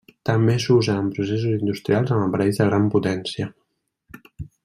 També 0.27 0.53
s'usa 0.61 0.95
en 1.01 1.11
processos 1.17 1.53
industrials 1.57 2.15
amb 2.15 2.25
aparells 2.29 2.59
de 2.63 2.69
gran 2.71 2.91
potència. 2.97 3.51